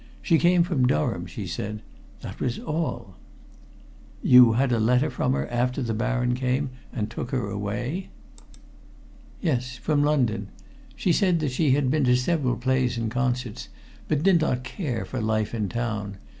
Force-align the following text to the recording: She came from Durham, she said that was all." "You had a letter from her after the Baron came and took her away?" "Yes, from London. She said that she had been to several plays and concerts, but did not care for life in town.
She 0.23 0.39
came 0.39 0.63
from 0.63 0.87
Durham, 0.87 1.27
she 1.27 1.45
said 1.45 1.83
that 2.21 2.39
was 2.39 2.57
all." 2.57 3.17
"You 4.23 4.53
had 4.53 4.71
a 4.71 4.79
letter 4.79 5.11
from 5.11 5.33
her 5.33 5.45
after 5.49 5.83
the 5.83 5.93
Baron 5.93 6.33
came 6.33 6.71
and 6.91 7.07
took 7.07 7.29
her 7.29 7.51
away?" 7.51 8.09
"Yes, 9.41 9.77
from 9.77 10.03
London. 10.03 10.47
She 10.95 11.13
said 11.13 11.39
that 11.41 11.51
she 11.51 11.73
had 11.73 11.91
been 11.91 12.05
to 12.05 12.15
several 12.15 12.55
plays 12.55 12.97
and 12.97 13.11
concerts, 13.11 13.69
but 14.07 14.23
did 14.23 14.41
not 14.41 14.63
care 14.63 15.05
for 15.05 15.21
life 15.21 15.53
in 15.53 15.69
town. 15.69 16.17